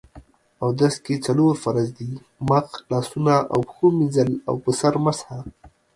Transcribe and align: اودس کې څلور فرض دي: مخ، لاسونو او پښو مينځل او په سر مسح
اودس 0.63 0.95
کې 1.05 1.13
څلور 1.25 1.53
فرض 1.63 1.87
دي: 1.97 2.09
مخ، 2.49 2.67
لاسونو 2.91 3.35
او 3.53 3.59
پښو 3.67 3.85
مينځل 3.97 4.31
او 4.49 4.55
په 4.63 4.71
سر 4.79 4.93
مسح 5.03 5.27